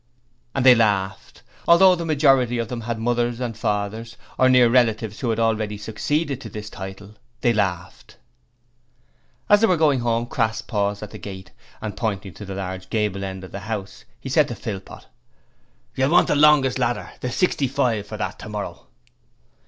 [0.55, 1.43] "'And they laughed!
[1.67, 5.39] Although the majority of them had mothers or fathers or other near relatives who had
[5.39, 8.17] already succeeded to the title they laughed!
[9.47, 11.51] As they were going home, Crass paused at the gate,
[11.83, 14.47] and pointing up to the large gable at the end of the house, he said
[14.47, 15.05] to Philpot:
[15.93, 18.87] 'You'll want the longest ladder the 65, for that, tomorrow.'